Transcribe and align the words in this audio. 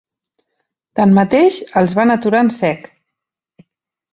Tanmateix, 0.99 1.59
els 1.83 1.93
van 1.99 2.15
aturar 2.15 2.43
en 2.47 2.51
sec. 2.59 2.89